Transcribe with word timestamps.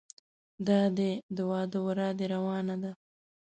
دادی 0.67 1.11
د 1.35 1.37
واده 1.49 1.79
ورا 1.85 2.09
دې 2.17 2.25
روانه 2.35 2.75
ده. 2.83 2.91